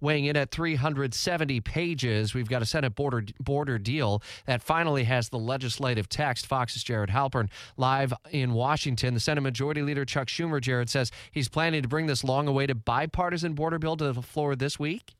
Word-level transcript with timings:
weighing 0.00 0.26
in 0.26 0.36
at 0.36 0.50
370 0.50 1.60
pages. 1.60 2.34
We've 2.34 2.48
got 2.48 2.62
a 2.62 2.66
Senate 2.66 2.94
border 2.94 3.24
border 3.40 3.78
deal 3.78 4.22
that 4.46 4.62
finally 4.62 5.04
has 5.04 5.28
the 5.28 5.38
legislative 5.38 6.08
text. 6.08 6.46
Fox's 6.46 6.82
Jared 6.82 7.10
Halpern 7.10 7.48
live 7.76 8.12
in 8.30 8.52
Washington. 8.52 9.14
The 9.14 9.20
Senate 9.20 9.42
Majority 9.42 9.82
Leader 9.82 10.04
Chuck 10.04 10.28
Schumer, 10.28 10.60
Jared 10.60 10.90
says 10.90 11.10
he's 11.30 11.48
planning 11.48 11.82
to 11.82 11.88
bring 11.88 12.06
this 12.06 12.24
long-awaited 12.24 12.84
bipartisan 12.84 13.54
border 13.54 13.78
bill 13.78 13.96
to 13.96 14.12
the 14.12 14.22
floor 14.22 14.56
this 14.56 14.78
week. 14.78 15.14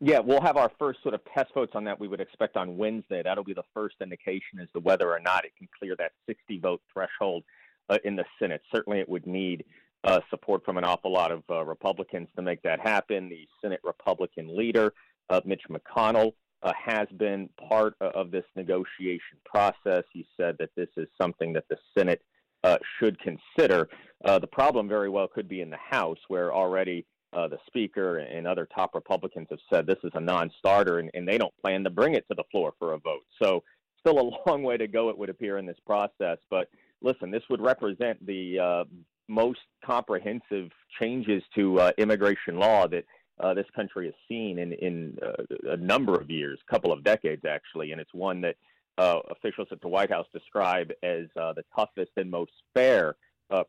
Yeah, 0.00 0.20
we'll 0.20 0.40
have 0.40 0.56
our 0.56 0.70
first 0.78 1.02
sort 1.02 1.14
of 1.14 1.20
test 1.34 1.52
votes 1.54 1.72
on 1.74 1.84
that. 1.84 1.98
We 1.98 2.06
would 2.06 2.20
expect 2.20 2.56
on 2.56 2.76
Wednesday. 2.76 3.20
That'll 3.22 3.42
be 3.42 3.54
the 3.54 3.64
first 3.74 3.96
indication 4.00 4.60
as 4.62 4.68
to 4.72 4.80
whether 4.80 5.10
or 5.10 5.18
not 5.18 5.44
it 5.44 5.52
can 5.58 5.68
clear 5.76 5.96
that 5.96 6.12
60 6.26 6.60
vote 6.60 6.80
threshold 6.92 7.42
uh, 7.90 7.98
in 8.04 8.14
the 8.14 8.24
Senate. 8.38 8.62
Certainly, 8.72 9.00
it 9.00 9.08
would 9.08 9.26
need 9.26 9.64
uh, 10.04 10.20
support 10.30 10.64
from 10.64 10.78
an 10.78 10.84
awful 10.84 11.12
lot 11.12 11.32
of 11.32 11.42
uh, 11.50 11.64
Republicans 11.64 12.28
to 12.36 12.42
make 12.42 12.62
that 12.62 12.80
happen. 12.80 13.28
The 13.28 13.46
Senate 13.62 13.80
Republican 13.84 14.56
leader, 14.56 14.92
uh, 15.30 15.40
Mitch 15.44 15.62
McConnell, 15.70 16.32
uh, 16.62 16.72
has 16.84 17.06
been 17.16 17.48
part 17.68 17.94
of 18.00 18.30
this 18.30 18.44
negotiation 18.56 19.38
process. 19.44 20.02
He 20.12 20.26
said 20.36 20.56
that 20.58 20.70
this 20.76 20.88
is 20.96 21.06
something 21.20 21.52
that 21.52 21.64
the 21.68 21.76
Senate 21.96 22.20
uh, 22.64 22.78
should 22.98 23.16
consider. 23.20 23.88
the 24.24 24.48
problem 24.50 24.88
very 24.88 25.08
well 25.08 25.28
could 25.28 25.48
be 25.48 25.60
in 25.60 25.70
the 25.70 25.78
House, 25.90 26.18
where 26.28 26.52
already 26.52 27.06
uh, 27.32 27.46
the 27.48 27.58
speaker 27.66 28.18
and 28.18 28.46
other 28.46 28.66
top 28.74 28.94
Republicans 28.94 29.48
have 29.50 29.58
said 29.72 29.86
this 29.86 29.98
is 30.02 30.12
a 30.14 30.20
non-starter, 30.20 30.98
and, 30.98 31.10
and, 31.12 31.28
they 31.28 31.36
don't 31.36 31.52
plan 31.60 31.84
to 31.84 31.90
bring 31.90 32.14
it 32.14 32.26
to 32.28 32.34
the 32.34 32.44
floor 32.50 32.72
for 32.78 32.94
a 32.94 32.98
vote. 32.98 33.24
So, 33.42 33.62
still 34.00 34.18
a 34.18 34.30
long 34.48 34.62
way 34.62 34.76
to 34.78 34.88
go, 34.88 35.10
it 35.10 35.18
would 35.18 35.28
appear, 35.28 35.58
in 35.58 35.66
this 35.66 35.78
process. 35.86 36.38
But 36.50 36.68
listen, 37.02 37.30
this 37.30 37.42
would 37.50 37.60
represent 37.60 38.24
the 38.24 38.58
uh, 38.58 38.84
most 39.28 39.60
comprehensive 39.88 40.70
changes 41.00 41.42
to 41.54 41.80
uh, 41.80 41.92
immigration 41.96 42.58
law 42.58 42.86
that 42.86 43.04
uh, 43.40 43.54
this 43.54 43.66
country 43.74 44.04
has 44.06 44.14
seen 44.28 44.58
in 44.58 44.72
in 44.72 45.16
uh, 45.22 45.72
a 45.72 45.76
number 45.76 46.14
of 46.14 46.30
years, 46.30 46.58
a 46.68 46.70
couple 46.70 46.92
of 46.92 47.02
decades 47.02 47.44
actually, 47.48 47.92
and 47.92 48.00
it's 48.00 48.12
one 48.12 48.40
that 48.40 48.56
uh, 48.98 49.20
officials 49.30 49.68
at 49.70 49.80
the 49.80 49.88
White 49.88 50.10
House 50.10 50.26
describe 50.32 50.90
as 51.02 51.26
the 51.36 51.64
toughest 51.74 52.10
and 52.16 52.30
most 52.30 52.52
fair 52.74 53.16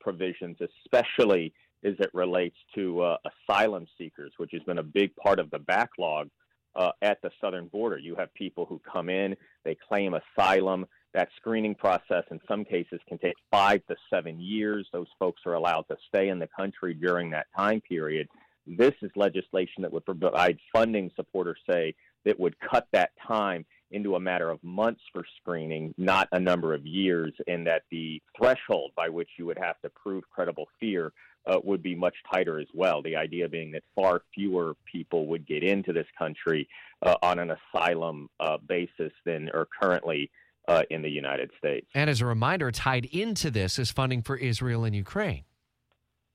provisions, 0.01 0.57
especially 0.61 1.53
as 1.83 1.93
it 1.99 2.09
relates 2.13 2.57
to 2.75 3.01
uh, 3.01 3.17
asylum 3.49 3.85
seekers, 3.97 4.33
which 4.37 4.51
has 4.51 4.61
been 4.63 4.79
a 4.79 4.83
big 4.83 5.15
part 5.15 5.39
of 5.39 5.49
the 5.51 5.59
backlog 5.59 6.29
uh, 6.75 6.91
at 7.01 7.21
the 7.21 7.31
southern 7.41 7.67
border. 7.67 7.97
You 7.97 8.15
have 8.15 8.33
people 8.33 8.65
who 8.65 8.81
come 8.91 9.09
in, 9.09 9.35
they 9.63 9.75
claim 9.87 10.13
asylum. 10.13 10.85
That 11.13 11.29
screening 11.37 11.75
process, 11.75 12.23
in 12.29 12.39
some 12.47 12.63
cases, 12.63 12.99
can 13.07 13.17
take 13.17 13.35
five 13.49 13.85
to 13.87 13.95
seven 14.09 14.39
years. 14.39 14.87
Those 14.93 15.07
folks 15.17 15.41
are 15.45 15.53
allowed 15.53 15.85
to 15.89 15.97
stay 16.07 16.29
in 16.29 16.39
the 16.39 16.49
country 16.55 16.93
during 16.93 17.31
that 17.31 17.47
time 17.57 17.81
period. 17.81 18.27
This 18.67 18.93
is 19.01 19.09
legislation 19.15 19.81
that 19.81 19.91
would 19.91 20.05
provide 20.05 20.59
funding, 20.71 21.09
supporters 21.15 21.57
say, 21.67 21.95
that 22.25 22.39
would 22.39 22.55
cut 22.59 22.87
that 22.91 23.11
time 23.25 23.65
into 23.91 24.15
a 24.15 24.19
matter 24.19 24.51
of 24.51 24.63
months 24.63 25.01
for 25.11 25.23
screening, 25.41 25.95
not 25.97 26.27
a 26.31 26.39
number 26.39 26.75
of 26.75 26.85
years, 26.85 27.33
and 27.47 27.65
that 27.65 27.83
the 27.89 28.21
threshold 28.37 28.91
by 28.95 29.09
which 29.09 29.29
you 29.37 29.47
would 29.47 29.57
have 29.57 29.81
to 29.81 29.89
prove 29.89 30.23
credible 30.29 30.67
fear 30.79 31.11
uh, 31.47 31.59
would 31.63 31.81
be 31.81 31.95
much 31.95 32.15
tighter 32.31 32.59
as 32.59 32.67
well. 32.75 33.01
The 33.01 33.15
idea 33.15 33.49
being 33.49 33.71
that 33.71 33.83
far 33.95 34.21
fewer 34.35 34.75
people 34.85 35.25
would 35.27 35.47
get 35.47 35.63
into 35.63 35.93
this 35.93 36.05
country 36.17 36.67
uh, 37.01 37.15
on 37.23 37.39
an 37.39 37.51
asylum 37.51 38.29
uh, 38.39 38.57
basis 38.57 39.13
than 39.25 39.49
are 39.49 39.67
currently 39.81 40.29
uh, 40.69 40.83
in 40.91 41.01
the 41.01 41.09
United 41.09 41.49
States. 41.57 41.87
And 41.95 42.09
as 42.09 42.21
a 42.21 42.25
reminder, 42.25 42.71
tied 42.71 43.05
into 43.05 43.49
this 43.49 43.79
is 43.79 43.91
funding 43.91 44.21
for 44.21 44.37
Israel 44.37 44.85
and 44.85 44.95
Ukraine. 44.95 45.43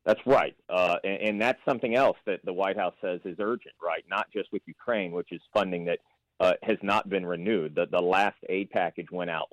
That's 0.05 0.21
right. 0.27 0.55
Uh, 0.69 0.97
and, 1.05 1.29
and, 1.29 1.41
that's 1.41 1.59
something 1.67 1.95
else 1.95 2.19
that 2.27 2.41
the 2.45 2.53
White 2.53 2.77
House 2.77 2.95
says 3.01 3.21
is 3.25 3.37
urgent, 3.41 3.75
right? 3.83 4.05
Not 4.11 4.27
just 4.31 4.53
with 4.53 4.61
Ukraine, 4.67 5.13
which 5.13 5.33
is 5.33 5.41
funding 5.55 5.87
that 5.87 5.99
uh, 6.41 6.53
has 6.63 6.77
not 6.83 7.09
been 7.09 7.25
renewed. 7.25 7.75
The, 7.75 7.87
the 7.91 8.03
last 8.03 8.37
aid 8.51 8.69
package 8.71 9.07
went 9.11 9.31
out 9.31 9.49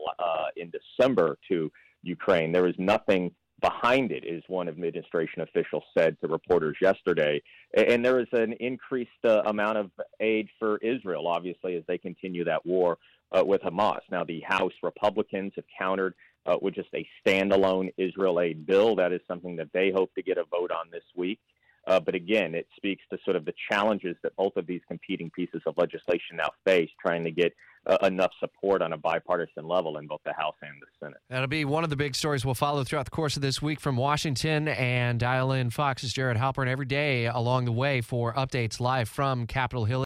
in 0.58 0.72
December 0.72 1.38
to 1.48 1.72
Ukraine. 2.02 2.52
There 2.52 2.68
is 2.68 2.76
nothing 2.78 3.32
behind 3.62 4.12
it, 4.12 4.24
is 4.26 4.44
one 4.48 4.68
administration 4.68 5.42
official 5.42 5.84
said 5.98 6.20
to 6.22 6.28
reporters 6.28 6.78
yesterday. 6.82 7.42
And 7.76 8.04
there 8.04 8.20
is 8.20 8.28
an 8.32 8.54
increased 8.60 9.12
uh, 9.24 9.44
amount 9.46 9.78
of 9.78 9.92
aid 10.20 10.50
for 10.60 10.78
Israel, 10.78 11.28
obviously, 11.28 11.76
as 11.76 11.84
they 11.88 11.98
continue 11.98 12.44
that 12.46 12.66
war 12.66 12.98
uh, 13.32 13.44
with 13.46 13.62
Hamas. 13.62 14.02
Now, 14.10 14.24
the 14.24 14.42
House 14.42 14.74
Republicans 14.84 15.54
have 15.56 15.66
countered 15.78 16.16
uh, 16.46 16.58
with 16.62 16.76
just 16.76 16.90
a 16.96 17.08
standalone 17.26 17.94
Israel 17.98 18.40
aid 18.42 18.66
bill. 18.66 18.96
That 18.96 19.14
is 19.14 19.22
something 19.28 19.56
that 19.58 19.70
they 19.74 19.92
hope 19.92 20.14
to 20.16 20.24
get 20.24 20.38
a 20.38 20.44
vote 20.46 20.72
on 20.72 20.90
this 20.92 21.04
week. 21.16 21.40
Uh, 21.88 22.00
but 22.00 22.14
again, 22.14 22.54
it 22.54 22.68
speaks 22.76 23.04
to 23.12 23.18
sort 23.24 23.36
of 23.36 23.46
the 23.46 23.54
challenges 23.72 24.16
that 24.22 24.36
both 24.36 24.56
of 24.56 24.68
these 24.68 24.82
competing 24.88 25.32
pieces 25.32 25.62
of 25.66 25.76
legislation 25.78 26.38
now 26.38 26.50
face, 26.66 26.90
trying 27.02 27.24
to 27.24 27.32
get 27.32 27.54
uh, 27.88 27.98
enough 28.04 28.32
support 28.40 28.82
on 28.82 28.94
a 28.94 28.98
bipartisan 28.98 29.68
level 29.68 29.98
in 29.98 30.08
both 30.08 30.22
the 30.26 30.34
House 30.34 30.56
and 30.62 30.72
the 30.82 30.86
Senate. 31.00 31.20
That'll 31.30 31.48
be 31.48 31.66
one 31.66 31.84
of 31.84 31.90
the 31.90 31.96
big 31.96 32.16
stories 32.16 32.46
we'll 32.46 32.56
follow 32.56 32.84
throughout 32.84 33.06
the 33.06 33.12
course 33.12 33.36
of 33.36 33.42
this 33.42 33.62
week 33.62 33.80
from 33.80 33.98
Washington 33.98 34.68
and 34.68 35.20
dial 35.20 35.52
in 35.52 35.70
Fox's 35.70 36.14
Jared 36.14 36.38
Halpern 36.38 36.68
every 36.68 36.86
day 36.86 37.26
along 37.26 37.66
the 37.66 37.72
way 37.72 38.02
for 38.02 38.34
updates 38.34 38.80
live 38.80 39.10
from 39.10 39.48
Capitol 39.48 39.86
Hill. 39.86 40.06